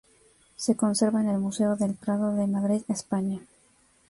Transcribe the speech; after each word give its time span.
Se 0.55 0.75
conserva 0.75 1.21
en 1.21 1.29
el 1.29 1.37
Museo 1.37 1.75
del 1.75 1.93
Prado 1.93 2.33
de 2.33 2.47
Madrid, 2.47 2.81
España. 2.87 3.39